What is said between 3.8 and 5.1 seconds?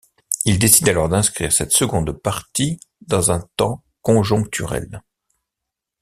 conjoncturel.